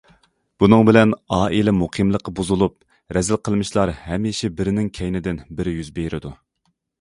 بۇنىڭ 0.61 0.85
بىلەن 0.85 1.11
ئائىلە 1.35 1.73
مۇقىملىقى 1.81 2.33
بۇزۇلۇپ، 2.39 2.87
رەزىل 3.19 3.39
قىلمىشلار 3.49 3.93
ھەمىشە 4.07 4.51
بىرىنىڭ 4.61 4.89
كەينىدىن 5.01 5.39
بىرى 5.61 5.77
يۈز 5.77 5.93
بېرىدۇ. 6.01 6.35